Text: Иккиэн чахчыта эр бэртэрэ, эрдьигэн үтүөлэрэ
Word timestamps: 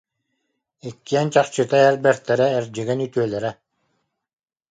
Иккиэн 0.87 1.27
чахчыта 1.33 1.77
эр 1.87 1.95
бэртэрэ, 2.03 2.47
эрдьигэн 2.57 2.99
үтүөлэрэ 3.05 3.51